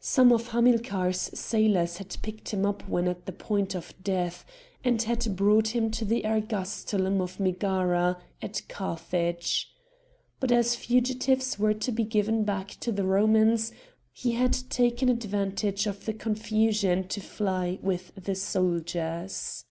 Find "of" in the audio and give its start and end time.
0.32-0.48, 3.74-3.92, 7.20-7.38, 15.86-16.06